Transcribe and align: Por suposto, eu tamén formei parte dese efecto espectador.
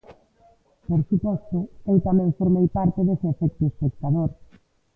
Por 0.87 1.01
suposto, 1.09 1.59
eu 1.91 1.97
tamén 2.07 2.35
formei 2.39 2.67
parte 2.77 2.99
dese 3.07 3.25
efecto 3.33 3.61
espectador. 3.69 4.29